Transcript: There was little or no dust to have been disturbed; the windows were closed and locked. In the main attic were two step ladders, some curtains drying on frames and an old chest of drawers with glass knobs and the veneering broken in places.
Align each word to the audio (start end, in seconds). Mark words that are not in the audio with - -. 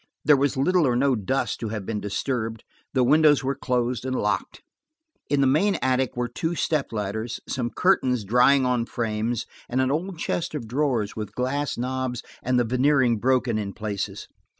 There 0.25 0.35
was 0.35 0.57
little 0.57 0.87
or 0.87 0.95
no 0.95 1.15
dust 1.15 1.59
to 1.59 1.69
have 1.69 1.85
been 1.85 1.99
disturbed; 2.01 2.63
the 2.95 3.03
windows 3.03 3.43
were 3.43 3.53
closed 3.53 4.03
and 4.03 4.15
locked. 4.15 4.63
In 5.29 5.41
the 5.41 5.45
main 5.45 5.75
attic 5.79 6.17
were 6.17 6.27
two 6.27 6.55
step 6.55 6.91
ladders, 6.91 7.39
some 7.47 7.69
curtains 7.69 8.23
drying 8.23 8.65
on 8.65 8.87
frames 8.87 9.45
and 9.69 9.79
an 9.79 9.91
old 9.91 10.17
chest 10.17 10.55
of 10.55 10.67
drawers 10.67 11.15
with 11.15 11.35
glass 11.35 11.77
knobs 11.77 12.23
and 12.41 12.59
the 12.59 12.63
veneering 12.65 13.19
broken 13.19 13.59
in 13.59 13.73
places. 13.73 14.27